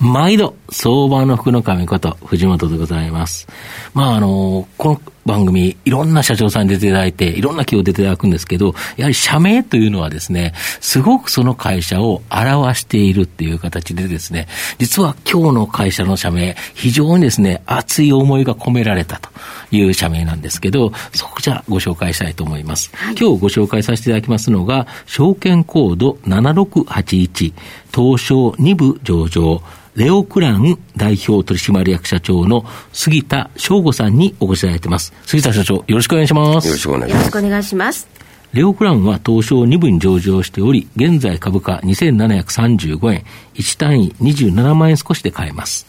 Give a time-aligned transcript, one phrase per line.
[0.00, 3.46] 毎度、相場の福の神こと、藤本でございます。
[3.92, 19.28] まあ、あの、この番組、いろんな社長さんに出ていただいて、いろんな企業出ていただくんですけど、やはり社名というのはですね、すごくその会社を表しているっていう形でですね、実は今日の会社の社名、非常にですね、熱い思いが込められたと
[19.70, 22.90] いう社名なんですけど、そこじゃご紹介したいと思います。
[22.94, 27.52] はい、今日ご紹介させていただきますのが、証券コード7681、
[27.94, 29.62] 東証2部上場、
[29.96, 35.12] レオクラン代表取締役社長の杉田翔吾さんにお越しいただいてます。
[35.26, 36.68] 杉田社長、よろしくお願いします。
[36.68, 37.18] よろしくお願いします。
[37.18, 38.08] よろしくお願いします。
[38.52, 43.24] レオクランは東証2部に上場しており、現在株価2735円、
[43.54, 45.86] 1単位27万円少しで買えます。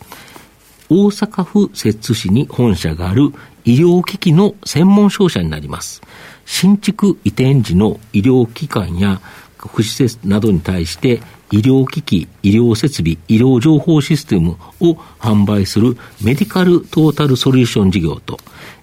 [0.89, 3.31] 大阪府摂津市に本社がある
[3.65, 6.01] 医療機器の専門商社になります。
[6.45, 9.21] 新築移転時の医療機関や
[9.57, 18.39] 福祉施設などに対して医療機器、医療設備、医療情報システムを販売するメディカルトータルソリューション事業と、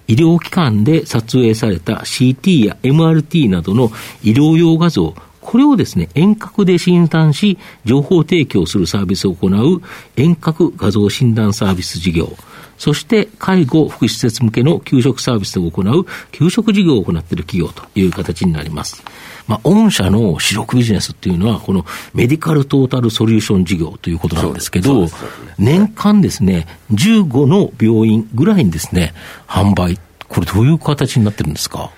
[0.07, 3.91] 医療機関で撮影された CT や MRT などの
[4.23, 5.15] 医療用画像、
[5.49, 9.81] これをですね、遠隔で診断し、情報提供するサービスを行う
[10.15, 12.37] 遠隔画像診断サービス事業。
[12.77, 19.03] そして介護福祉施設向けの給食サービスを行う給食事業を行っている企業という形になります。
[19.47, 21.83] まあ、御社の主力ビジネスっていうのは、この
[22.13, 25.07] メディカルトータルソリューション事業ということなんですけど、
[25.57, 29.15] 年間ですね、15の病院ぐらいにですね、
[29.47, 31.89] 販売、これどういう形になってるんですか？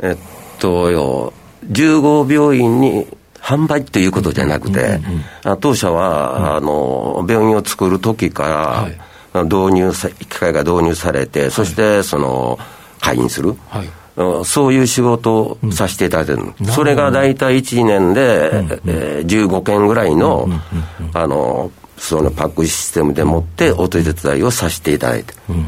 [0.00, 1.32] えっとよ、
[1.64, 3.06] 15病院に
[3.40, 5.00] 販売っていうことじゃなくて、
[5.60, 8.90] 当社は、あの、病院を作る時か
[9.34, 12.58] ら、導入さ、機械が導入されて、そしてその、
[13.00, 13.54] 会員する。
[13.68, 13.88] はい。
[14.44, 20.48] そういう仕事をさせていただいてる、うん、それが大体1年で、うんえー、15件ぐらいの、
[21.12, 25.34] あの、そのパックシステムでもってお手伝いをさせていただいて。
[25.50, 25.66] うん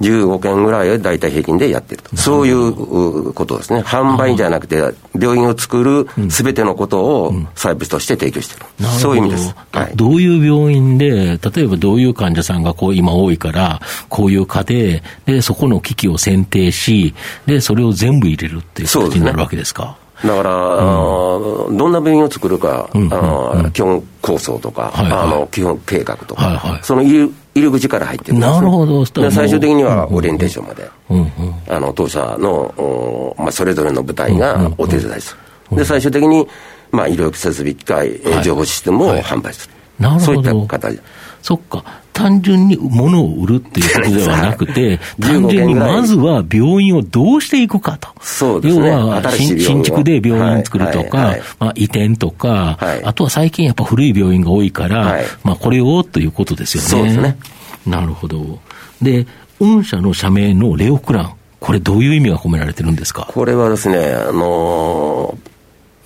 [0.00, 2.16] 15件ぐらいを大体平均でやってると。
[2.16, 3.80] そういうことですね。
[3.80, 8.66] 販売じゃなくて、病院を作るすべてのことをサービスとして提供してる。
[8.80, 9.54] うん、そういう意味です。
[9.72, 17.14] はい、どういう病院で、例えばどういう患者さんがこう今多いから、こういう科で、で、そこの機器を選定し、
[17.46, 19.96] で、それを全部入れるっていう形になるわけですか？
[20.24, 23.02] だから、うん、どんな病院を作るか、うん。
[23.02, 23.64] うん。
[23.64, 31.20] うん、基本構想とか、はいはい、あの基本計画とか、はいはい、その入り口から入ってるんです、なるほど最終的にはオリエンテーションまで、うん。
[31.20, 31.30] うん、
[31.68, 35.40] あの当社の、まあ、それぞれの部隊がお手伝いする。
[35.70, 35.76] うん。
[35.76, 36.48] うん、で最終的に、
[36.90, 39.74] まあ、医療設備機械、はい、情報システムを販売する。
[40.00, 40.26] なるほど。
[40.26, 41.00] そういった形。
[41.42, 41.84] そっか。
[42.12, 48.08] 単純に物を売るっていうことではなくて、 単純にまずは病院をどうしていくかと。
[48.20, 48.88] そうですね。
[48.88, 56.88] 要は新築で病院作るとか、まあ、移転とか、あとは最近やっぱ古い病院が多いから、まあこれをということですよね。
[56.88, 57.38] そうですね。
[57.86, 58.58] なるほど。
[59.00, 59.24] で、
[59.60, 63.28] 御社の社名のレオクラン、これどういう意味が込められてるんですか？
[63.32, 65.36] これはですね、あの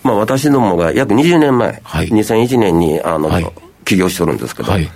[0.05, 3.47] ー、まあ私どもが約20年前、はい、2001年にあの、はい、
[3.87, 4.89] 起業してるんですけど、はい、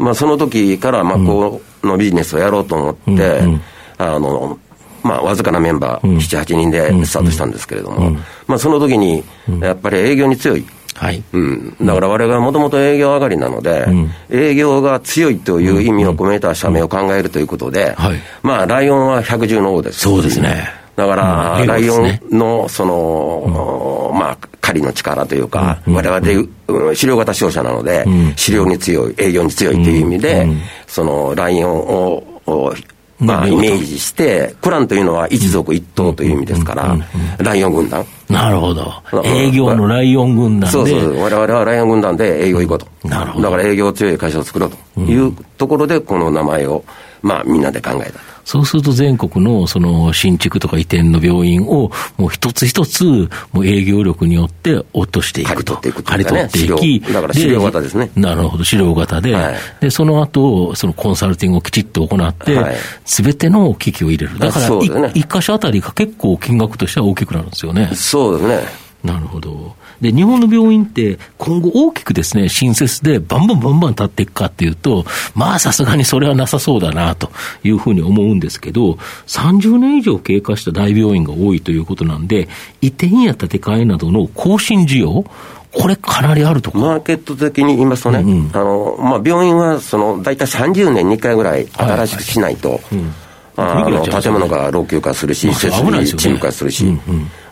[0.00, 3.60] まあ、その時から、まあ、このビジネスをやろうと思って、うん、
[3.98, 4.58] あの、
[5.02, 8.14] まあ、わずかなメンバー、うん、7、8人でスタートしたんですけれども、うん、
[8.46, 9.22] まあ、その時に、
[9.60, 10.64] やっぱり営業に強い。
[10.94, 11.22] はい。
[11.32, 11.76] うん。
[11.80, 20.00] だから我々はもともと営業上がりなので、うん、営業が強いという意味を込めた社名を考えるということで、はい、まあ、ライオンは百獣の王です。
[20.00, 20.68] そうですね。
[20.96, 24.38] だから、ライオンの、その、まあ、
[24.70, 26.36] 狩りの力というか、我々で、
[26.66, 28.04] 狩猟型商社なので、
[28.42, 30.46] 狩猟に強い、営業に強いという意味で、
[30.86, 32.74] その、ライオンを、
[33.18, 36.96] まあ、イメージして、クランというのは一族一党という意味ですから、
[37.38, 38.06] ライオン軍団。
[38.28, 39.02] なるほど。
[39.24, 40.72] 営業のライオン軍団で。
[40.72, 41.20] そうそう。
[41.20, 42.86] 我々はライオン軍団で営業行こうと。
[43.04, 43.44] なるほど。
[43.44, 46.84] だから営業強い会社を作ろうというところで、この名前を、
[47.22, 48.20] まあ、みんなで考えた。
[48.44, 53.04] そうすると全国のその新築とか移転の病院をもう一つ一つ
[53.52, 55.76] もう営業力によって落としていくと。
[55.76, 57.12] 刈り取っていく刈り取っていき。
[57.12, 58.10] だから資料型ですね。
[58.16, 59.34] なるほど、資料型で。
[59.34, 62.58] はい、で、その後、そのコンサルティングをきちっと行って、
[63.04, 64.38] す、べ、ての機器を入れる。
[64.38, 67.90] だから、一、ね、箇所あたりが結構金額としては大きくなるんですよね。
[67.94, 68.90] そうですね。
[69.04, 69.76] なるほど。
[70.00, 75.04] で、日本の病院って今後大きくですね、新設でバンバンバンバン立っていくかっていうと、
[75.34, 77.30] まあさすがにそれはなさそうだなと
[77.62, 78.92] いうふうに思うんですけど、
[79.26, 82.48] 30年以上経過した大病院が多いということなんで、
[82.80, 85.24] 移転や建て替えなどの更新需要、
[85.72, 92.78] これかなりあるとマーケット的に言いますとね、うん、あの、まあ、病院はその、大体30年に1回ぐらい新しくしないと、はい。
[92.78, 93.14] はいうん。
[93.56, 96.98] あの建物が老朽化するし、設備沈下するし、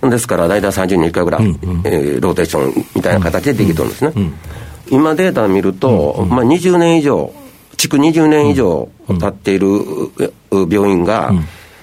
[0.02, 1.42] ですから大体30年1回ぐらい、
[1.84, 4.12] えローテーションみたいな形でできてるんですね。
[4.90, 7.32] 今データ見ると、まあ、20年以上、
[7.76, 9.68] 築20年以上経っている
[10.50, 11.32] 病院が、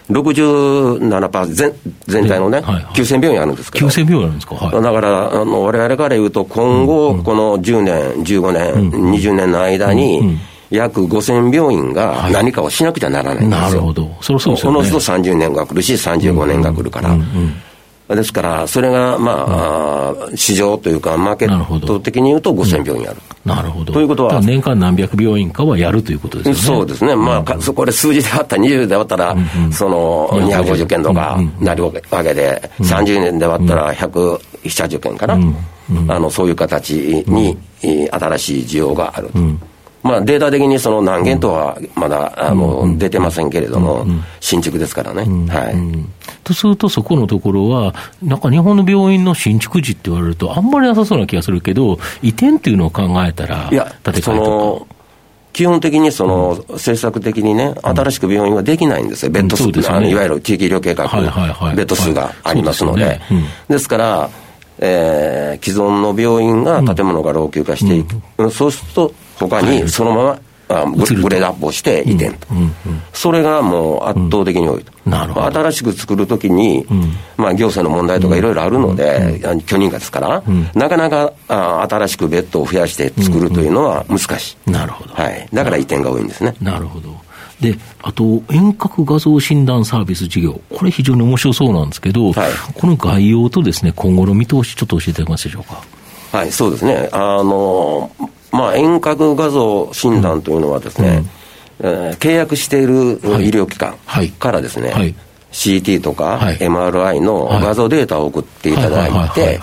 [0.09, 1.73] 67%全
[2.06, 10.39] 全体のね、はいはい、9000病院あるんですけど、9000病院あるんですか、はい、だからあの、われわれから言うと、今後、この10年、15年、うん、20年の間に、うん
[10.71, 13.67] 約5000病院が何かをしなくちゃならないんですよ。
[13.67, 14.12] なるほど。
[14.19, 17.12] そろそろ、ね、その人30年が来るし、35年が来るから。
[17.12, 17.53] うんうんうん、
[18.07, 23.18] ですから、それが、まあ、うん、市場というか、マーケット的に言うと5000病院ある。
[23.44, 23.94] なるほど。
[23.94, 24.42] ということは。
[24.42, 26.56] 年間何百病院かはやるということですね。
[26.56, 27.16] そうですね。
[27.16, 35.34] まあ、そこで数字であったら、20で割ったら、うんうん、その、250件とかなるわけで、うんうん、30年で割ったら170件かな。
[35.34, 35.56] うん
[35.90, 39.40] うん、あの、そういう形に、新しい需要があると。
[40.06, 44.06] うんまあ、データ的にその何件とはまだ、あの出てませんけれども、
[44.40, 45.24] 新築ですからね。
[45.50, 45.75] はい、
[46.44, 53.92] とすると、そこのところは、なんか日本の病院の新築時って言われると、あんまりなさそうな気がするけど、移転っていうのを考えたら、いや、
[54.22, 54.88] その
[55.54, 61.08] 基本的にその政策的にね、新しく病院はできないんですよ、ベッド数、ね、いわゆる地域医療計画、
[61.74, 63.22] ベッド数がありますので。
[63.69, 64.30] ですから、
[64.80, 70.98] えー、既存の病院が建物が老朽化していく、うん、そうすると、他にそのまま、あグ
[71.30, 72.74] レードアップをして移転と、うんうんうん、
[73.14, 75.46] それがもう圧倒的に多いと、うん、なるほど。
[75.46, 80.44] 新しく作るときに、うん、まあ、行政の問題とかいろいろあるので、うん、許認可ですから、
[80.74, 86.56] なかなかあ新しくベッドを増やして作るというのは難しい、なるほど、はい、だから移転が多いんですね。
[86.60, 87.16] なるほど。
[87.62, 95.84] で、あと、遠隔画像診断サービス事業、これ非常に面白そうなんですけど、はい、この概要とですね、今後の見通し、ちょっと教えていただけますでしょうか？
[96.38, 97.08] はい、そうですね。
[97.12, 98.12] あの、
[98.56, 101.24] まあ、遠隔画像診断というのはですね、
[101.80, 102.96] うん、えー、契約している医
[103.50, 103.98] 療機関
[104.40, 105.02] からですね、はい。
[105.02, 105.16] はい、
[105.52, 109.60] CT とか MRI の画像データを送っていただいて、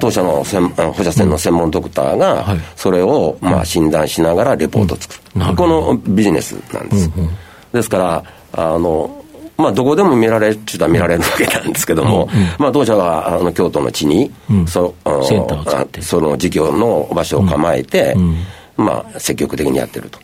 [0.00, 7.10] 当社の放射線の専門ドクターが、それをまあ診断しながらレポートを作る、うん、このビジネスなんです。
[7.16, 7.30] うんうん、
[7.72, 9.23] ですから、あの、
[9.56, 14.94] まあ、どこでも見られるって言ったら見られるわけなんですけども、うんうん、まあ、当社はあの京都の地に、うん、そ
[16.00, 18.36] その事業の場所を構えて、うん
[18.76, 20.18] まあ、積極的にやってると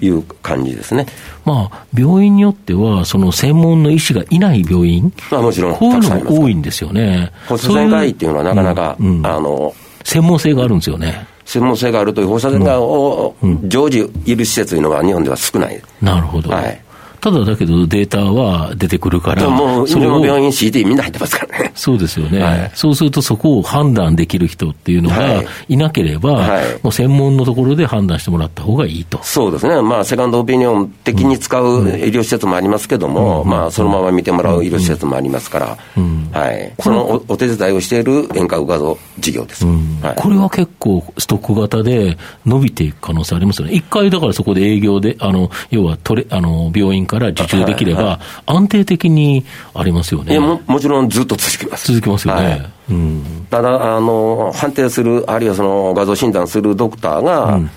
[0.00, 1.06] いう感じですね、
[1.44, 7.32] うん、まあ、病院によっては、その専門の医師がいない病院、まあ、もちろんこういうのが多いんですよね。
[7.48, 9.74] 放射線科医っていうのはなかなか、うんうん、あの
[10.04, 11.26] 専門性があるんですよね。
[11.44, 13.34] 専門性があるという放射線科を
[13.64, 15.80] 常時いる施設というのは日本では少ない。
[16.02, 16.50] なるほど。
[16.50, 16.80] はい。
[17.26, 21.72] ただだけどデータは出てくるから、もう、それも病院 CD みんな入ってますからね。
[21.74, 29.20] そうですよね、はい、そうするとそこを判断できる人っていうのがいなければ、はい、もう専門のところで判断してもらった方がいいと。
[29.24, 29.82] そうですね。
[29.82, 36.72] まあ、セカンドオピニオン的に使う医療施設もありますけども、うん、まあ、そのまま見てもらう医療施設もありますから、うん、はい。
[36.78, 40.16] そのおお手伝いをしている遠隔画像事業です、はい。
[40.16, 43.74] これは結構ストック型で伸びていく可能性ありますよね。
[43.74, 49.44] 一回だからそこで営業で、あの、要はトレ、あの、病院から受注できれば、安定的に
[49.74, 50.32] ありますよね。
[50.32, 51.92] いやも、もちろんずっと続きます。
[51.92, 52.44] 続きますよね。
[52.44, 57.70] はいうん、ただあの、判定する、あるいはその画像診断するドクターが、うん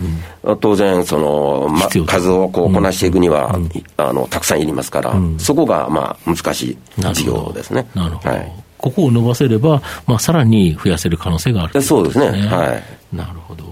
[0.44, 7.88] うん、当然その、ま、数をこうこなしていくには、うん、あのたくさんいりますから、うん、そこがまあ難しい事業ですね。
[7.96, 8.30] なるほど。
[8.30, 12.28] はいここを伸ばせれば、まあ、さらに増やせる可能性がある、ね、そうですね。
[12.48, 12.82] は
[13.14, 13.16] い。
[13.16, 13.66] なるほど。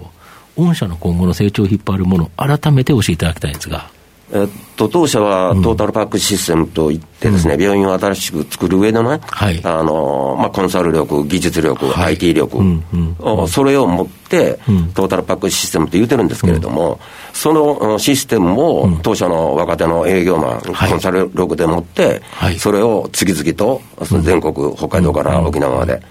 [0.58, 3.90] 御社の今後の成長を引っ張るもの、改めて教えていただきたいんですが。
[4.34, 12.84] えっと、当社はトータルパックシステムといってですね、うん、病院を新しく作る上でのね、はい、あの、まあ、コンサル力、技術力、はい、IT 力、うん
[13.20, 14.60] うん、それを持って、
[14.94, 17.00] トータルパックシステムと言ってるんですけれども、
[17.32, 22.22] そのシステムを当社の若手の営業マン、コンサル力でもって、
[22.58, 23.82] それを次々と
[24.24, 26.02] 全国、北海道から沖縄まで、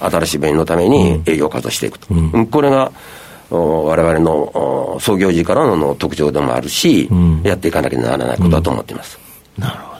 [0.00, 2.08] 新しい病院のために営業活動していくと。
[2.50, 2.92] これが
[3.50, 9.18] われわれの創業時からの特徴でもあるし、うん、やっていかなきゃならないことだと思っています。
[9.58, 9.93] なるほど。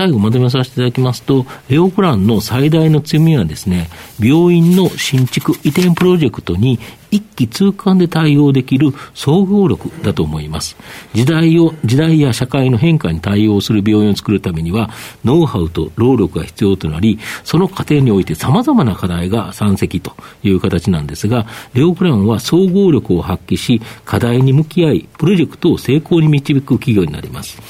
[0.00, 6.78] 最後まとめさせていただきますと、レオプランの最大の強みはですね、病院の新築移転プロジェクトに
[7.10, 10.78] 一気通貫で対応できる総合力だと思います。
[11.12, 14.88] 時代を、時代や社会の変化に対応する病院を作るためには、
[15.22, 27.60] ノウハウと労力が必要となり、その過程において様々な課題が山積という形なんですが、レオプランは総合力を発揮し、課題に向き合い、プロジェクトを成功に導く企業になります。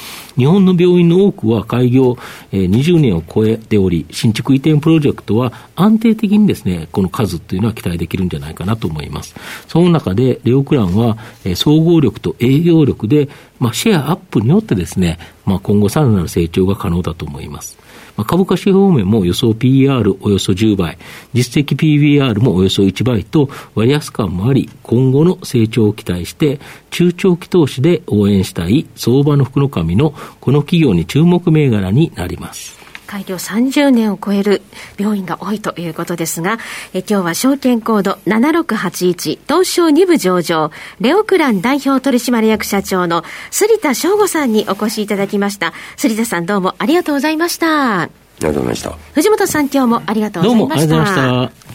[0.41, 2.17] 日本の病院の多くは開業、
[2.51, 9.35] え、20年を超えており、新築移転プロジェクトは安定的にですね、この数っていうのは期待できるんじゃないかなと思います。
[9.69, 13.29] その中で、レオクランは、え、総合力と営業力で、
[13.59, 17.79] まあ、シェアアップによってですね、まあ、今後さらなる成長が可能だと思います。
[18.21, 20.99] まあ、株価指標面も予想 PR およそ10倍、
[21.33, 26.61] 実績 PBR もおよそ1倍と割安感もあり、今後の成長を期待して、
[26.91, 32.90] 中長期投資で応援したい相場の福の神のこの企業に注目銘柄になります。
[33.11, 34.63] 開業30年を超える
[34.97, 36.59] 病院が多いということですが、
[36.93, 45.73] え今日は証券コード7681東証2部上場、レオクラン代表取締役社長の杉田翔吾さんにお越しいただきました。
[45.97, 48.03] 杉田さんどうもありがとうございました。
[48.03, 48.07] あ
[48.39, 48.93] りがとうございました。
[49.15, 50.61] 藤本さん今日もありがとうございました。
[50.61, 51.71] どうもありがとうございました。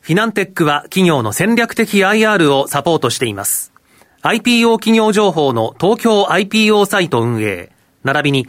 [0.00, 3.74] フィナンテックは企業の戦略的 IR をサポートしています。
[4.22, 7.70] IPO 企業情報の東京 IPO サイト運営、
[8.02, 8.48] 並びに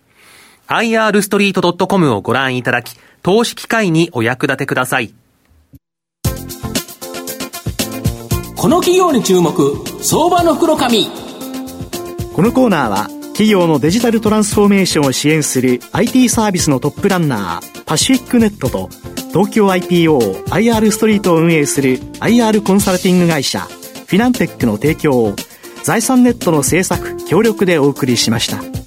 [0.71, 5.13] irstreet.com をご覧いただき、投資機会にお役立てください。
[8.55, 11.07] この企業に注目、相場の袋紙。
[12.35, 18.89] このコーナーは、企業のデジタルトランスフォーメーションを支援する IT サービスのトップランナー、パシフィックネットと、
[19.29, 25.35] 東京 IPO、IR ストリートを運営する IR コンサルティング会社、フィナンテックの提供を、
[25.83, 28.80] 財産ネットの制作、協力でお送りしました。